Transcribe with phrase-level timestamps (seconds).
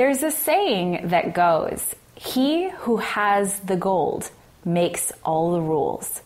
[0.00, 4.30] There's a saying that goes, He who has the gold
[4.64, 6.22] makes all the rules.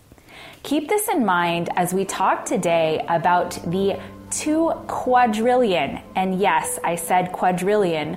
[0.62, 3.98] Keep this in mind as we talk today about the
[4.30, 8.16] two quadrillion, and yes, I said quadrillion,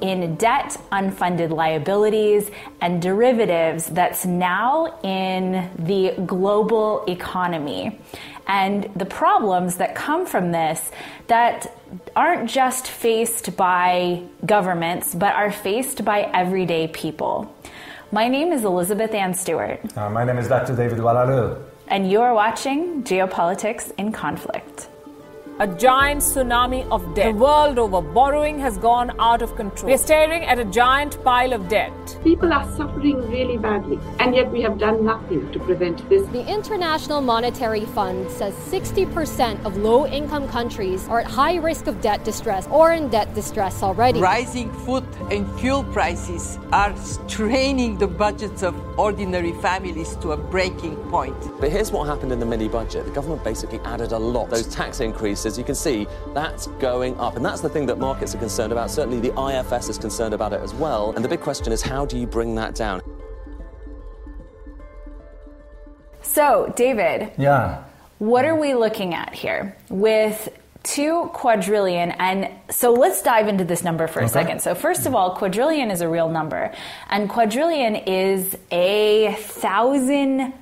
[0.00, 2.50] in debt, unfunded liabilities,
[2.80, 7.98] and derivatives that's now in the global economy.
[8.46, 10.90] And the problems that come from this
[11.28, 11.76] that
[12.16, 17.54] aren't just faced by governments, but are faced by everyday people.
[18.10, 19.80] My name is Elizabeth Ann Stewart.
[19.96, 20.76] Uh, my name is Dr.
[20.76, 21.62] David Oualaalou.
[21.88, 24.88] And you're watching Geopolitics in Conflict
[25.58, 27.34] a giant tsunami of debt.
[27.34, 29.90] The world over, borrowing has gone out of control.
[29.90, 31.92] We're staring at a giant pile of debt.
[32.24, 36.26] People are suffering really badly, and yet we have done nothing to prevent this.
[36.28, 42.00] The International Monetary Fund says 60% of low income countries are at high risk of
[42.00, 44.20] debt distress or in debt distress already.
[44.20, 50.96] Rising food and fuel prices are straining the budgets of ordinary families to a breaking
[51.10, 51.36] point.
[51.60, 54.48] But here's what happened in the mini budget the government basically added a lot.
[54.50, 57.36] Those tax increases as you can see, that's going up.
[57.36, 58.90] And that's the thing that markets are concerned about.
[58.90, 61.12] Certainly the IFS is concerned about it as well.
[61.12, 63.02] And the big question is how do you bring that down?
[66.22, 67.32] So, David.
[67.36, 67.84] Yeah.
[68.18, 69.76] What are we looking at here?
[69.90, 70.48] With
[70.82, 74.32] two quadrillion and so let's dive into this number for a okay.
[74.32, 76.74] second so first of all quadrillion is a real number
[77.08, 80.52] and quadrillion is a thousand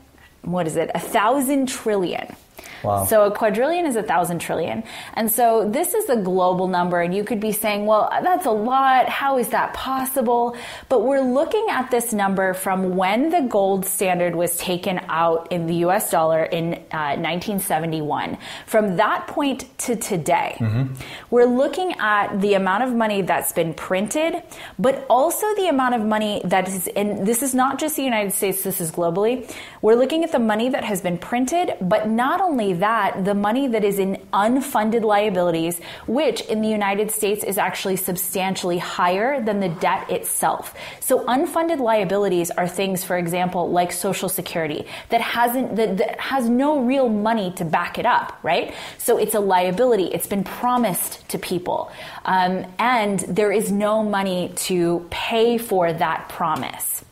[0.42, 2.36] what is it a thousand trillion
[2.82, 3.04] Wow.
[3.04, 4.84] So a quadrillion is a thousand trillion.
[5.14, 8.50] And so this is a global number, and you could be saying, well, that's a
[8.50, 9.08] lot.
[9.08, 10.56] How is that possible?
[10.88, 15.66] But we're looking at this number from when the gold standard was taken out in
[15.66, 18.38] the US dollar in uh, 1971.
[18.66, 20.94] From that point to today, mm-hmm.
[21.30, 24.42] we're looking at the amount of money that's been printed,
[24.78, 28.32] but also the amount of money that is in, this is not just the United
[28.32, 29.50] States, this is globally.
[29.82, 33.68] We're looking at the money that has been printed, but not only that, the money
[33.68, 39.60] that is in unfunded liabilities, which in the United States is actually substantially higher than
[39.60, 40.74] the debt itself.
[41.00, 46.48] So unfunded liabilities are things, for example, like Social Security that hasn't that, that has
[46.48, 48.74] no real money to back it up, right?
[48.98, 50.06] So it's a liability.
[50.06, 51.90] It's been promised to people,
[52.24, 57.04] um, and there is no money to pay for that promise.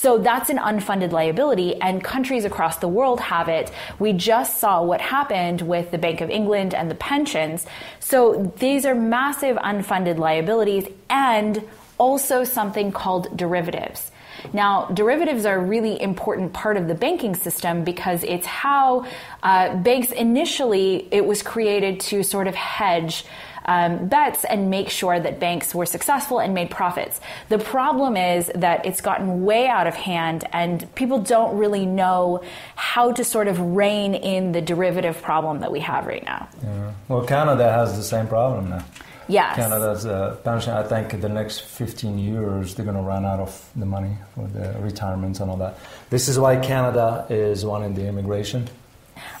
[0.00, 3.70] So that's an unfunded liability, and countries across the world have it.
[3.98, 7.66] We just saw what happened with the Bank of England and the pensions.
[7.98, 11.62] So these are massive unfunded liabilities and
[11.98, 14.10] also something called derivatives.
[14.54, 19.04] Now, derivatives are a really important part of the banking system because it's how
[19.42, 23.26] uh, banks initially, it was created to sort of hedge
[23.70, 27.20] um, bets and make sure that banks were successful and made profits.
[27.50, 32.42] The problem is that it's gotten way out of hand and people don't really know
[32.74, 36.48] how to sort of rein in the derivative problem that we have right now.
[36.64, 36.92] Yeah.
[37.06, 38.84] Well, Canada has the same problem now.
[39.28, 39.54] Yes.
[39.54, 43.70] Canada's uh, pension, I think the next 15 years they're going to run out of
[43.76, 45.78] the money for the retirements and all that.
[46.10, 48.68] This is why Canada is wanting the immigration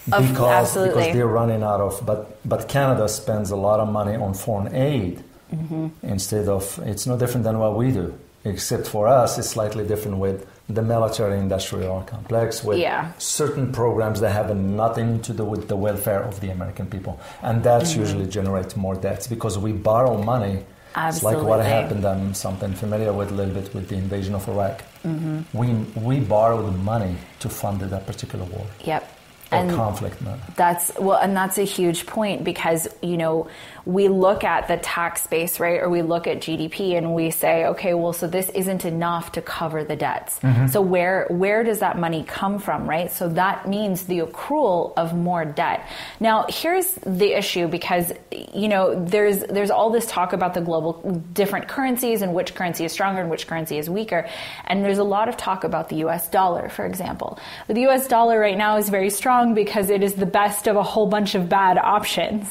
[0.06, 0.94] because Absolutely.
[0.94, 4.74] because they're running out of but but Canada spends a lot of money on foreign
[4.74, 5.88] aid mm-hmm.
[6.02, 10.16] instead of it's no different than what we do except for us it's slightly different
[10.18, 13.12] with the military industrial complex with yeah.
[13.18, 17.62] certain programs that have nothing to do with the welfare of the American people and
[17.62, 18.00] that's mm-hmm.
[18.00, 20.64] usually generates more debts because we borrow money
[20.96, 21.38] Absolutely.
[21.38, 22.04] It's like what happened.
[22.04, 24.82] I'm something familiar with a little bit with the invasion of Iraq.
[25.04, 25.56] Mm-hmm.
[25.56, 28.66] We we borrowed money to fund that particular war.
[28.84, 29.19] Yep
[29.52, 30.40] and conflict mode.
[30.56, 33.48] That's well, and that's a huge point because you know
[33.84, 37.66] we look at the tax base, right, or we look at GDP and we say,
[37.66, 40.38] okay, well, so this isn't enough to cover the debts.
[40.40, 40.66] Mm-hmm.
[40.68, 43.10] So where where does that money come from, right?
[43.10, 45.88] So that means the accrual of more debt.
[46.20, 48.12] Now, here's the issue because
[48.54, 51.00] you know there's there's all this talk about the global
[51.32, 54.28] different currencies and which currency is stronger and which currency is weaker,
[54.66, 56.28] and there's a lot of talk about the U.S.
[56.28, 57.38] dollar, for example.
[57.66, 58.06] But the U.S.
[58.06, 61.34] dollar right now is very strong because it is the best of a whole bunch
[61.34, 62.46] of bad options.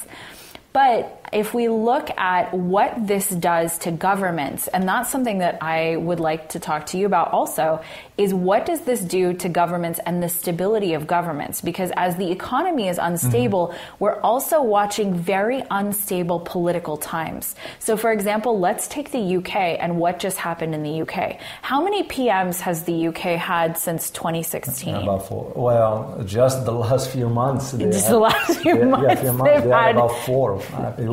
[0.74, 5.96] But if we look at what this does to governments, and that's something that I
[5.98, 7.82] would like to talk to you about also,
[8.18, 11.62] is what does this do to governments and the stability of governments?
[11.62, 13.96] Because as the economy is unstable, mm-hmm.
[14.00, 17.56] we're also watching very unstable political times.
[17.80, 21.40] So, for example, let's take the UK and what just happened in the UK.
[21.62, 24.96] How many PMs has the UK had since 2016?
[24.96, 25.52] About four.
[25.56, 27.72] Well, just the last few months.
[27.72, 29.08] Just had, the last few months.
[29.08, 29.64] Yeah, few months.
[29.64, 30.62] They had about four.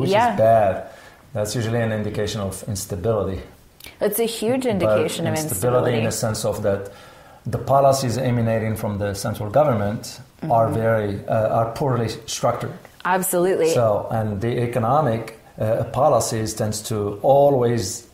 [0.07, 0.33] Which yeah.
[0.33, 0.89] is bad.
[1.33, 3.41] That's usually an indication of instability.
[4.01, 5.97] It's a huge indication but of instability instability.
[5.97, 6.91] in the sense of that
[7.45, 10.19] the policies emanating from the central government
[10.49, 12.73] are very uh, are poorly structured.
[13.05, 13.69] Absolutely.
[13.73, 18.07] So, and the economic uh, policies tends to always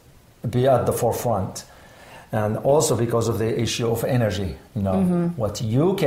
[0.50, 1.66] be at the forefront,
[2.31, 4.56] and also because of the issue of energy.
[4.75, 5.28] You know, Mm-hmm.
[5.42, 6.04] what UK.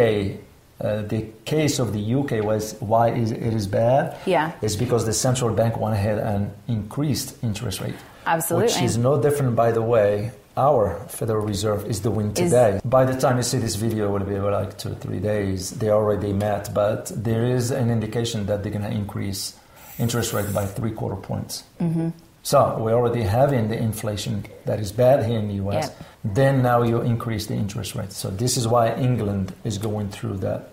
[0.79, 4.17] Uh, the case of the UK was why is it is bad.
[4.27, 4.53] Yeah.
[4.61, 7.95] is because the central bank went ahead and increased interest rate.
[8.27, 8.67] Absolutely.
[8.67, 10.33] which is no different, by the way.
[10.59, 12.81] Our Federal Reserve is doing Is- today.
[12.85, 15.71] By the time you see this video, it will be like two or three days.
[15.71, 19.55] They already met, but there is an indication that they're going to increase
[19.99, 21.65] interest rate by three quarter points.
[21.81, 22.09] Mm-hmm.
[22.47, 25.91] So we're already having the inflation that is bad here in the U.S.
[26.23, 28.13] Then now you increase the interest rate.
[28.13, 30.69] So this is why England is going through that,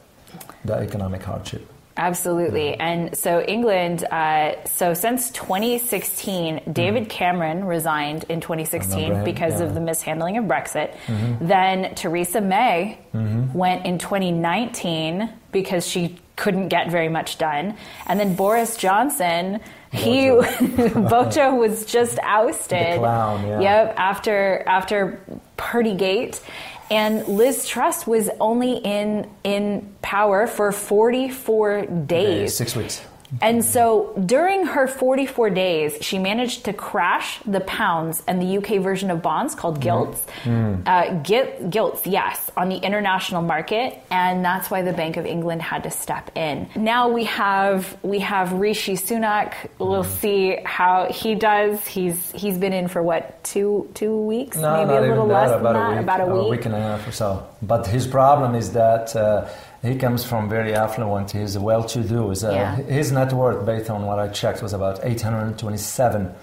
[0.65, 1.67] that economic hardship.
[1.95, 2.73] Absolutely.
[2.75, 6.71] And so England, uh, so since 2016, mm-hmm.
[6.71, 10.95] David Cameron resigned in 2016 him, because of the mishandling of Brexit.
[11.05, 11.47] Mm-hmm.
[11.47, 13.53] Then Theresa May mm-hmm.
[13.53, 17.77] went in 2019 because she couldn't get very much done.
[18.07, 19.59] And then Boris Johnson,
[19.91, 22.97] he Bojo was just ousted.
[22.97, 23.59] Clown, yeah.
[23.59, 25.21] Yep, after after
[25.57, 26.41] Partygate.
[26.89, 32.55] And Liz Truss was only in in power for 44 days.
[32.55, 33.01] Six weeks.
[33.41, 38.81] And so during her 44 days, she managed to crash the pounds and the UK
[38.81, 40.25] version of bonds called gilts.
[40.45, 45.61] Uh, gil- gilts, yes, on the international market, and that's why the Bank of England
[45.61, 46.67] had to step in.
[46.75, 49.53] Now we have we have Rishi Sunak.
[49.79, 51.85] We'll see how he does.
[51.87, 55.49] He's he's been in for what two two weeks, No, maybe not a little less
[55.49, 56.65] that, than about that, a week, about a week.
[56.65, 57.47] and a half or so.
[57.61, 59.47] But his problem is that uh,
[59.83, 61.31] he comes from very affluent.
[61.31, 62.31] He's well-to-do.
[62.31, 62.75] Uh, Yeah.
[62.99, 66.33] His net worth, based on what I checked, was about 827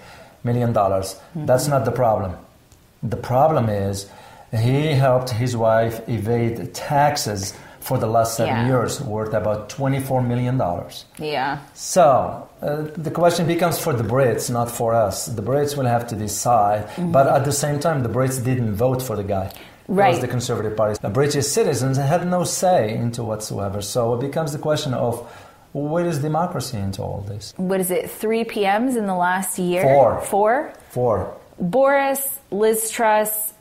[0.43, 1.15] million dollars.
[1.15, 1.45] Mm-hmm.
[1.47, 2.31] That's not the problem.
[3.03, 4.07] The problem is
[4.51, 8.67] he helped his wife evade taxes for the last seven Yeah.
[8.67, 11.05] years, worth about 24 million dollars.
[11.17, 11.57] Yeah.
[11.73, 15.25] So uh, the question becomes for the Brits, not for us.
[15.25, 19.01] The Brits will have to decide, but at the same time, the Brits didn't vote
[19.01, 19.51] for the guy.
[19.91, 20.11] Right.
[20.11, 20.97] was the Conservative Party.
[21.01, 23.81] The British citizens had no say into whatsoever.
[23.81, 25.19] So it becomes the question of
[25.73, 27.53] where is democracy into all this?
[27.57, 28.09] What is it?
[28.09, 29.83] Three PMs in the last year.
[29.83, 30.21] Four.
[30.21, 30.73] Four.
[30.89, 33.53] For Boris, Liz Truss,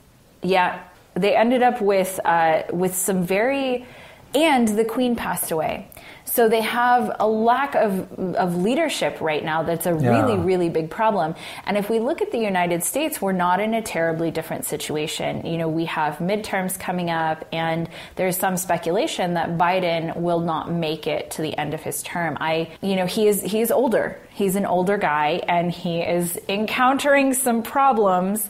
[0.43, 0.83] yeah,
[1.15, 3.87] they ended up with uh, with some very,
[4.35, 5.89] and the Queen passed away.
[6.33, 8.07] So they have a lack of
[8.37, 9.65] of leadership right now.
[9.65, 10.45] That's a really Yeah.
[10.51, 11.35] really big problem.
[11.67, 15.45] And if we look at the United States, we're not in a terribly different situation.
[15.45, 20.71] You know, we have midterms coming up, and there's some speculation that Biden will not
[20.71, 22.37] make it to the end of his term.
[22.41, 24.17] I, you know, he is he is older.
[24.33, 28.49] He's an older guy, and he is encountering some problems.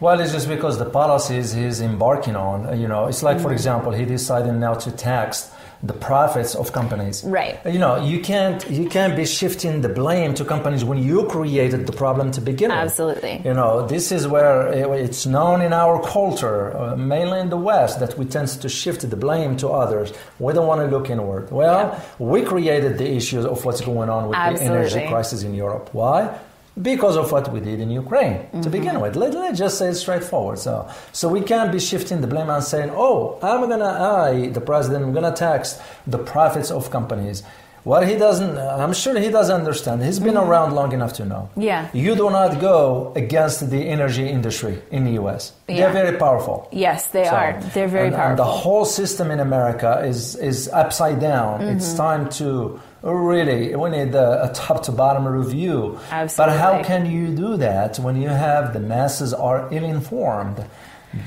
[0.00, 3.46] Well, it's just because the policies he's embarking on, you know, it's like, Mm-hmm.
[3.46, 5.50] for example, he decided now to tax
[5.82, 7.24] the profits of companies.
[7.24, 7.58] Right.
[7.66, 11.86] You know, you can't you can't be shifting the blame to companies when you created
[11.86, 12.78] the problem to begin with.
[12.78, 13.42] Absolutely.
[13.44, 17.98] You know, this is where it's known in our culture, uh, mainly in the West,
[18.00, 20.12] that we tend to shift the blame to others.
[20.38, 21.50] We don't want to look inward.
[21.50, 25.90] Well, we created the issues of what's going on with the energy crisis in Europe.
[25.92, 26.38] Why?
[26.80, 28.70] Because of what we did in Ukraine to Mm-hmm.
[28.70, 29.14] begin with.
[29.14, 30.58] Let, let's just say it straightforward.
[30.58, 34.60] So, so we can't be shifting the blame and saying, "Oh, I'm gonna, I, the
[34.62, 37.42] president, I'm gonna tax the profits of companies."
[37.84, 40.04] What he doesn't, I'm sure he doesn't understand.
[40.04, 41.42] He's been around long enough to know.
[41.50, 41.60] Mm-hmm.
[41.62, 41.88] Yeah.
[41.92, 45.52] You do not go against the energy industry in the U.S.
[45.66, 45.76] Yeah.
[45.90, 46.68] They're very powerful.
[46.70, 47.60] Yes, they So- are.
[47.74, 48.30] They're very and, powerful.
[48.30, 51.60] And the whole system in America is is upside down.
[51.60, 51.76] Mm-hmm.
[51.76, 55.98] It's time to Oh, really we need a, a top to bottom review.
[56.10, 56.54] Absolutely.
[56.54, 60.64] But how can you do that when you have the masses are ill informed?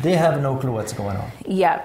[0.01, 1.31] They have no clue what's going on.
[1.45, 1.83] Yeah.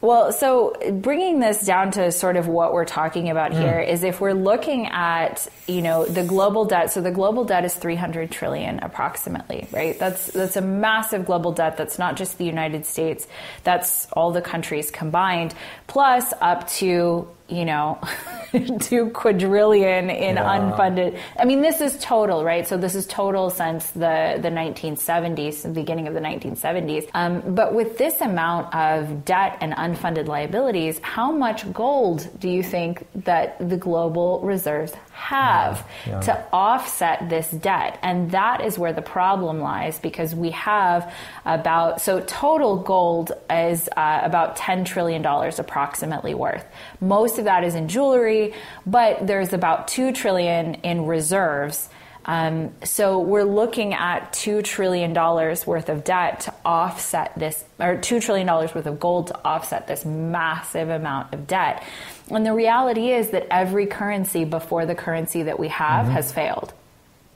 [0.00, 3.60] Well, so bringing this down to sort of what we're talking about hmm.
[3.60, 6.90] here is if we're looking at, you know, the global debt.
[6.90, 9.98] So the global debt is 300 trillion approximately, right?
[9.98, 11.76] That's that's a massive global debt.
[11.76, 13.26] That's not just the United States.
[13.62, 15.54] That's all the countries combined,
[15.86, 17.98] plus up to you know,
[18.80, 20.58] two quadrillion in Yeah.
[20.58, 21.18] unfunded.
[21.38, 22.66] I mean, this is total, right?
[22.66, 27.08] So this is total since the the 1970s, the beginning of the 1970s.
[27.14, 32.62] Um, but with this amount of debt and unfunded liabilities, how much gold do you
[32.62, 36.20] think that the global reserves have Yeah.
[36.20, 37.98] to offset this debt?
[38.02, 41.12] And that is where the problem lies because we have
[41.44, 46.64] about so total gold is uh, about 10 trillion dollars approximately worth.
[47.00, 48.54] Most of that is in jewelry,
[48.86, 51.88] but there's about 2 trillion in reserves.
[52.26, 58.20] Um, so we're looking at $2 trillion worth of debt to offset this, or $2
[58.22, 61.82] trillion worth of gold to offset this massive amount of debt.
[62.30, 66.14] And the reality is that every currency before the currency that we have Mm-hmm.
[66.14, 66.72] has failed.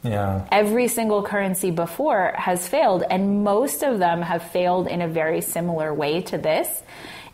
[0.04, 0.46] Yeah.
[0.52, 5.40] Every single currency before has failed, and most of them have failed in a very
[5.40, 6.68] similar way to this.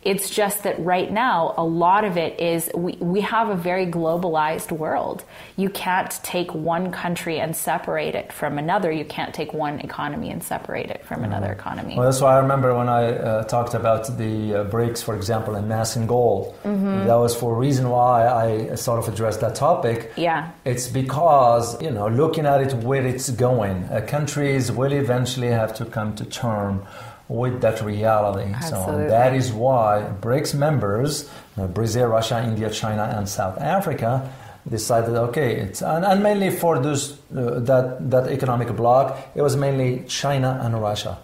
[0.02, 3.86] It's just that right now, a lot of it is we, we have a very
[3.86, 5.24] globalized world.
[5.56, 8.90] You can't take one country and separate it from another.
[8.90, 11.96] You can't take one economy and separate it from another economy.
[11.96, 15.54] Well, that's why I remember when I uh, talked about the uh, BRICS, for example,
[15.56, 16.56] in mass and gold.
[16.64, 17.06] Mm-hmm.
[17.06, 20.12] That was for a reason why I sort of addressed that topic.
[20.16, 20.50] Yeah.
[20.64, 25.74] It's because, you know, looking at it where it's going, uh, countries will eventually have
[25.74, 26.86] to come to term
[27.30, 28.50] with that reality.
[28.68, 29.06] So Absolutely.
[29.08, 34.28] that is why BRICS members, uh, Brazil, Russia, India, China, and South Africa,
[34.68, 39.56] decided okay it's and, and mainly for those uh, that that economic bloc it was
[39.56, 41.16] mainly china and russia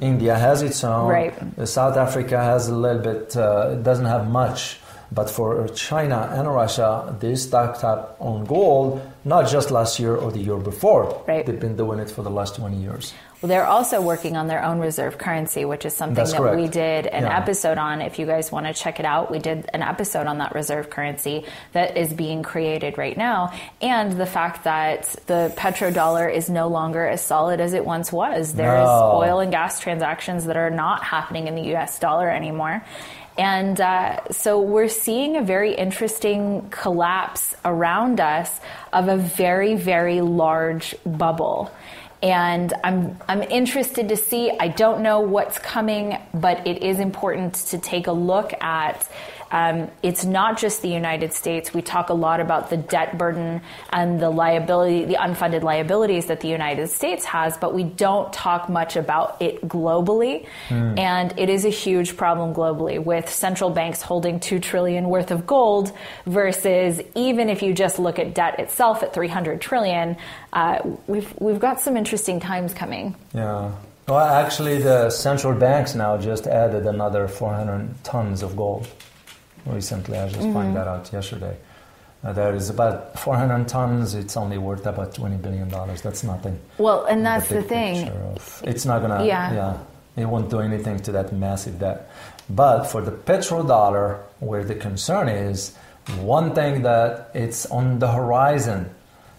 [0.00, 1.34] india has its own Right.
[1.66, 4.78] South africa has a little bit uh, it doesn't have much
[5.12, 10.30] but for china and russia they stocked up on gold not just last year or
[10.32, 11.44] the year before Right.
[11.46, 14.64] they've been doing it for the last 20 years Well, they're also working on their
[14.64, 16.56] own reserve currency, which is something That's that correct.
[16.56, 17.36] we did an Yeah.
[17.36, 18.00] episode on.
[18.00, 20.88] If you guys want to check it out, we did an episode on that reserve
[20.88, 21.44] currency
[21.74, 23.50] that is being created right now,
[23.82, 28.54] and the fact that the petrodollar is no longer as solid as it once was.
[28.54, 29.12] There's No.
[29.22, 31.98] oil and gas transactions that are not happening in the U.S.
[31.98, 32.82] dollar anymore.
[33.38, 38.60] And uh, so we're seeing a very interesting collapse around us
[38.92, 41.70] of a very, very large bubble.
[42.22, 47.54] And I'm, I'm interested to see, I don't know what's coming, but it is important
[47.54, 49.06] to take a look at
[49.56, 51.72] um, it's not just the United States.
[51.72, 56.40] We talk a lot about the debt burden and the liability, the unfunded liabilities that
[56.40, 60.46] the United States has, but we don't talk much about it globally.
[60.98, 65.46] And it is a huge problem globally with central banks holding 2 trillion worth of
[65.46, 65.90] gold
[66.26, 70.18] versus even if you just look at debt itself at 300 trillion,
[70.52, 73.16] uh, we've, we've got some interesting times coming.
[73.32, 73.72] yeah
[74.06, 78.86] well actually the central banks now just added another 400 tons of gold
[79.66, 80.52] recently i just Mm-hmm.
[80.54, 81.56] found that out yesterday
[82.24, 86.58] uh, there is about 400 tons it's only worth about 20 billion dollars that's nothing
[86.78, 88.08] Well, and that's the big thing.
[88.08, 89.52] of- it's not gonna Yeah.
[89.52, 89.76] yeah
[90.16, 92.08] it won't do anything to that massive debt
[92.48, 95.74] but for the petrodollar where the concern is
[96.20, 98.88] one thing that it's on the horizon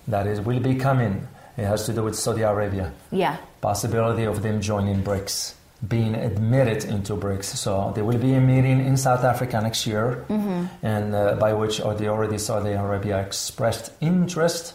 [0.08, 3.38] that is will be coming it has to do with saudi arabia Yeah.
[3.62, 5.54] possibility of them joining BRICS,
[5.88, 7.46] being admitted into BRICS.
[7.58, 11.80] So there will be a meeting in South Africa next year, and uh, by which
[11.82, 14.74] or they already Saudi Arabia expressed interest.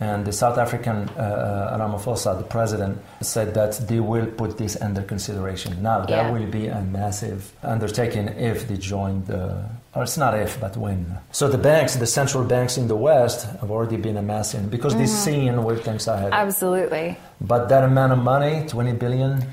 [0.00, 4.76] And the South African uh, uh, Ramaphosa, the president, said that they will put this
[4.82, 5.80] under consideration.
[5.80, 6.30] Now that Yeah.
[6.32, 9.62] will be a massive undertaking if they join the,
[9.94, 11.18] or it's not if, but when.
[11.30, 15.06] So the banks, the central banks in the West, have already been amassing because they're
[15.06, 16.34] seeing where things are headed.
[16.34, 17.16] Absolutely.
[17.40, 19.44] But that amount of money, 20 billion,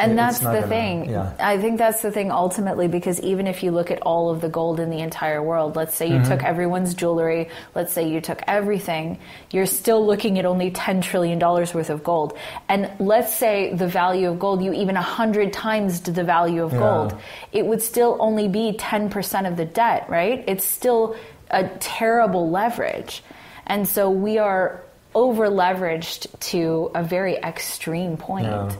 [0.00, 1.10] And that's the gonna- thing.
[1.10, 1.32] yeah.
[1.38, 4.48] I think that's the thing ultimately because even if you look at all of the
[4.48, 6.28] gold in the entire world, let's say you Mm-hmm.
[6.30, 9.18] took everyone's jewelry, let's say you took everything,
[9.50, 12.36] you're still looking at only $10 trillion worth of gold.
[12.68, 16.72] And let's say the value of gold, you even a 100 times the value of
[16.72, 16.78] Yeah.
[16.78, 17.14] gold,
[17.52, 20.42] it would still only be 10% of the debt, right?
[20.46, 21.16] It's still
[21.50, 23.22] a terrible leverage.
[23.66, 24.82] And so we are
[25.14, 28.46] over leveraged to a very extreme point.
[28.46, 28.70] yeah.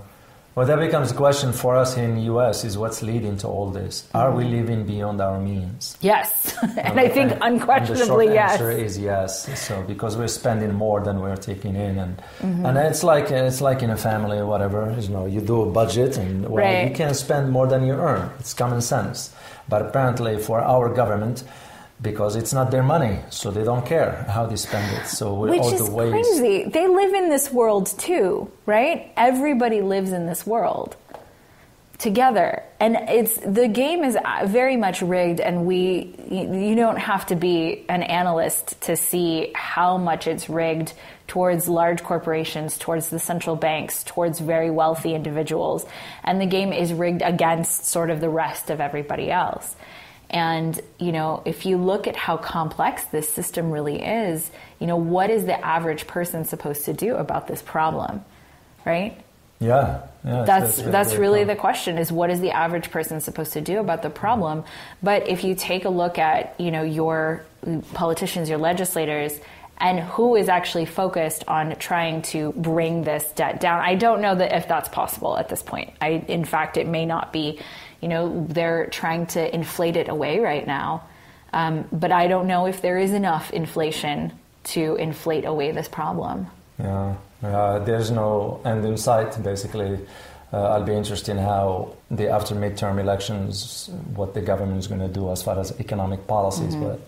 [0.57, 2.65] Well, that becomes a question for us in the U.S.
[2.65, 4.09] is what's leading to all this?
[4.13, 5.97] Are we living beyond our means?
[6.01, 8.53] Yes, and I think And- and unquestionably the short yes.
[8.53, 9.61] answer is yes.
[9.61, 12.67] So because we're spending more than we're taking in, and Mm-hmm.
[12.67, 14.95] and it's like it's like in a family or whatever.
[14.99, 16.89] You know, you do a budget, and well, Right.
[16.89, 18.29] you can't spend more than you earn.
[18.41, 19.31] It's common sense.
[19.69, 21.45] But apparently, for our government.
[22.03, 25.07] Because it's not their money, so they don't care how they spend it.
[25.07, 26.65] So Which all is the ways, crazy.
[26.65, 29.13] They live in this world too, right?
[29.17, 30.97] Everybody lives in this world
[32.01, 32.63] together.
[32.81, 37.37] And it's the game is uh, very much rigged and we you don't have to
[37.37, 40.95] be an analyst to see how much it's rigged
[41.27, 45.85] towards large corporations, towards the central banks, towards very wealthy individuals.
[46.25, 49.77] And the game is rigged against sort of the rest of everybody else.
[50.31, 54.97] And, you know, if you look at how complex this system really is, you know,
[54.97, 58.25] what is the average person supposed to do about this problem?
[58.87, 59.21] Right?
[59.63, 61.57] yeah, yeah, That's very- that's really common.
[61.57, 64.65] the question is what is the average person supposed to do about the problem?
[65.03, 67.43] But if you take a look at, you know, your
[67.93, 69.39] politicians, your legislators,
[69.79, 73.81] and who is actually focused on trying to bring this debt down.
[73.81, 75.93] I don't know that if that's possible at this point.
[76.03, 77.59] I, in fact, it may not be.
[78.01, 81.05] You know, they're trying to inflate it away right now,
[81.53, 84.33] um, but I don't know if there is enough inflation
[84.65, 86.47] to inflate away this problem.
[86.79, 89.43] Yeah, uh, there's no end in sight.
[89.43, 89.99] Basically,
[90.53, 95.01] uh, I'll be interested in how the after midterm elections, what the government is going
[95.01, 96.89] to do as far as economic policies, mm-hmm.
[96.89, 97.01] but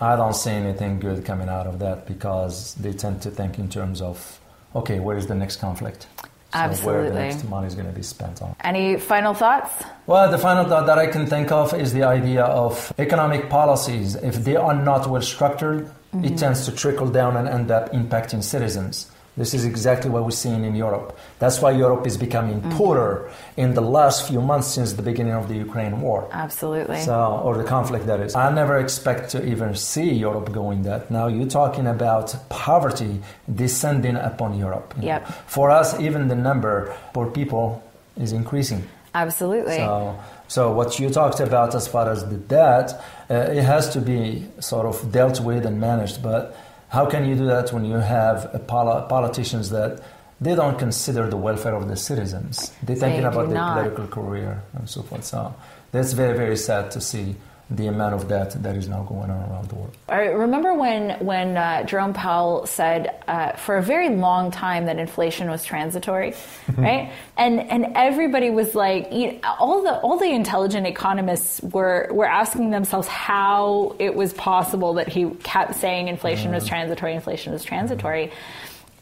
[0.00, 3.68] I don't see anything good coming out of that because they tend to think in
[3.68, 4.40] terms of,
[4.74, 6.06] okay, where is the next conflict?
[6.52, 7.02] So Absolutely.
[7.02, 8.56] where the next money is going to be spent on.
[8.62, 9.84] Any final thoughts?
[10.06, 14.16] Well, the final thought that I can think of is the idea of economic policies.
[14.16, 16.24] If they are not well structured, mm-hmm.
[16.24, 19.12] it tends to trickle down and end up impacting citizens.
[19.40, 21.18] This is exactly what we're seeing in Europe.
[21.38, 22.76] That's why Europe is becoming mm-hmm.
[22.76, 26.28] poorer in the last few months since the beginning of the Ukraine war.
[26.30, 27.00] Absolutely.
[27.00, 28.34] So, or the conflict that is.
[28.34, 31.10] I never expect to even see Europe going that.
[31.10, 33.22] Now you're talking about poverty
[33.62, 34.92] descending upon Europe.
[35.00, 35.22] Yep.
[35.22, 35.34] Know.
[35.46, 37.82] For us, even the number for people
[38.18, 38.82] is increasing.
[39.14, 39.78] Absolutely.
[39.78, 42.92] So, so what you talked about as far as the debt,
[43.30, 46.54] uh, it has to be sort of dealt with and managed, but
[46.90, 50.02] how can you do that when you have pol- politicians that
[50.40, 52.72] they don't consider the welfare of the citizens?
[52.82, 55.24] They're thinking about their political career and so forth.
[55.24, 55.54] So
[55.92, 57.36] that's very, very sad to see
[57.70, 59.96] the amount of debt that is now going on around the world.
[60.08, 64.98] I remember when when uh, Jerome Powell said uh, for a very long time that
[64.98, 66.34] inflation was transitory,
[66.76, 67.12] right?
[67.36, 72.28] And and everybody was like, you know, all the all the intelligent economists were were
[72.28, 77.62] asking themselves how it was possible that he kept saying inflation was transitory, inflation was
[77.62, 78.32] transitory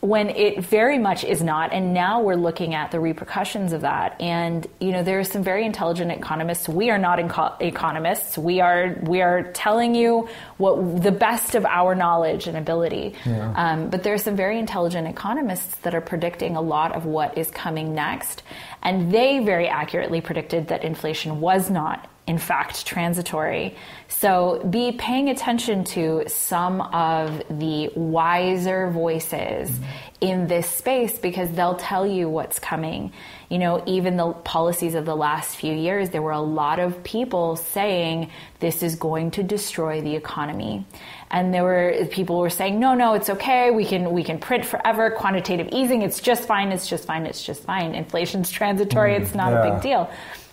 [0.01, 4.21] when it very much is not and now we're looking at the repercussions of that.
[4.21, 6.69] And you know there are some very intelligent economists.
[6.69, 8.39] We are not inco- economists.
[8.39, 13.15] We are we are telling you what the best of our knowledge and ability.
[13.27, 13.53] Yeah.
[13.57, 17.37] um, but there are some very intelligent economists that are predicting a lot of what
[17.37, 18.45] is coming next.
[18.83, 23.75] And they very accurately predicted that inflation was not in fact transitory.
[24.09, 29.85] So be paying attention to some of the wiser voices mm-hmm.
[30.21, 33.13] in this space because they'll tell you what's coming.
[33.49, 37.03] You know, even the policies of the last few years, there were a lot of
[37.03, 40.85] people saying this is going to destroy the economy.
[41.31, 43.71] And there were people were saying, no, no, it's okay.
[43.71, 45.11] We can we can print forever.
[45.11, 46.73] Quantitative easing, it's just fine.
[46.73, 47.27] It's just fine.
[47.27, 47.95] It's just fine.
[47.95, 49.13] Inflation's transitory.
[49.13, 49.65] Mm, it's not yeah.
[49.65, 50.11] a big deal.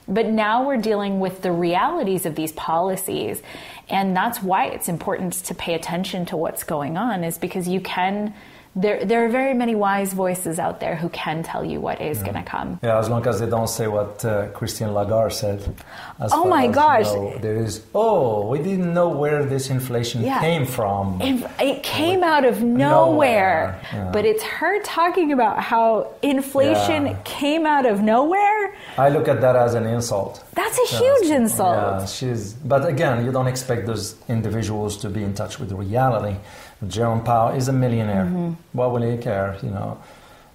[0.08, 3.42] But now we're dealing with the realities of these policies.
[3.90, 7.80] And that's why it's important to pay attention to what's going on, is because you
[7.82, 8.34] can
[8.76, 12.18] there, there are very many wise voices out there who can tell you what is
[12.18, 12.24] yeah.
[12.26, 12.80] going to come.
[12.84, 15.76] Yeah, as long as they don't say what uh, Christine Lagarde said.
[16.20, 17.10] oh my gosh!
[17.42, 17.84] There is.
[17.96, 20.42] Oh, we didn't know where this inflation yeah.
[20.42, 21.22] came from.
[21.22, 23.80] It, it came out of nowhere.
[23.80, 23.82] nowhere.
[23.94, 24.12] Yeah.
[24.12, 28.76] But it's her talking about how inflation came out of nowhere.
[28.98, 30.44] I look at that as an insult.
[30.54, 31.76] That's a huge insult.
[31.76, 32.54] Yeah, she's.
[32.54, 36.36] But again, you don't expect those individuals to be in touch with reality.
[36.88, 38.26] Jerome Powell is a millionaire.
[38.26, 38.65] Mm-hmm.
[38.74, 39.58] Why will he care?
[39.64, 39.98] You know,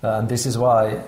[0.03, 1.03] uh, and this is why.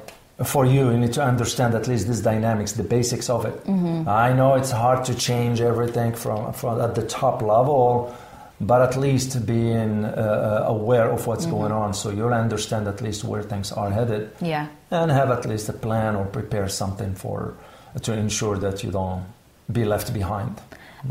[0.44, 3.54] For you, you need to understand at least these dynamics, the basics of it.
[3.64, 4.08] Mm-hmm.
[4.08, 8.16] I know it's hard to change everything from, from at the top level,
[8.62, 11.56] but at least being uh, uh aware of what's mm-hmm.
[11.56, 15.44] going on so you'll understand at least where things are headed yeah and have at
[15.46, 17.54] least a plan or prepare something for
[18.02, 19.24] to ensure that you don't
[19.70, 20.60] be left behind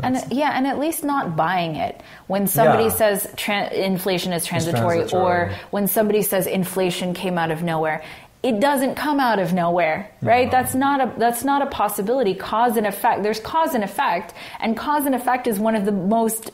[0.00, 2.90] and yeah, and at least not buying it when somebody yeah.
[2.90, 8.02] says tra- inflation is transitory, transitory, or when somebody says inflation came out of nowhere.
[8.42, 10.46] It doesn't come out of nowhere, right?
[10.46, 10.50] No.
[10.50, 12.34] That's not a that's not a possibility.
[12.34, 13.22] Cause and effect.
[13.22, 16.50] There's cause and effect, and cause and effect is one of the most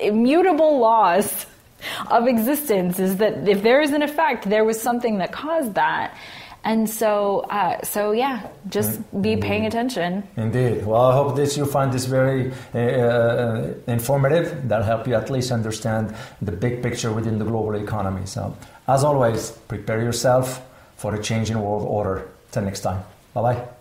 [0.00, 1.46] immutable laws
[2.10, 3.00] of existence.
[3.00, 6.14] Is that if there is an effect, there was something that caused that.
[6.64, 10.22] And so, uh, so yeah, just be paying attention.
[10.36, 10.84] Indeed.
[10.84, 14.68] Well, I hope that you find this very uh, uh, informative.
[14.68, 18.26] That'll help you at least understand the big picture within the global economy.
[18.26, 20.60] So, as always, prepare yourself
[20.96, 22.28] for a change in world order.
[22.50, 23.02] Till next time.
[23.34, 23.77] Bye bye.